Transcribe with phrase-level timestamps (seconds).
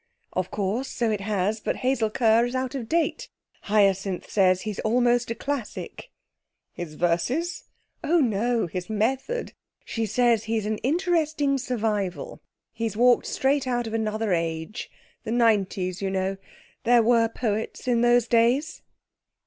[0.33, 1.59] 'Of course, so it has.
[1.59, 3.29] But Hazel Kerr is out of date.
[3.65, 6.09] Hyacinth says he's almost a classic.'
[6.73, 7.65] 'His verses?'
[8.03, 8.65] 'Oh no!
[8.65, 9.53] His method.
[9.85, 12.41] She says he's an interesting survival
[12.73, 14.89] he's walked straight out of another age
[15.23, 16.37] the nineties, you know.
[16.83, 18.81] There were poets in those days.'